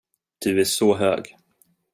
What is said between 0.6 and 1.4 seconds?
är så hög.